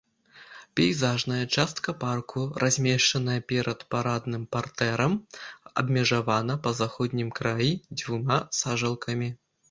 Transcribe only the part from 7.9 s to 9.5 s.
дзвюма сажалкамі.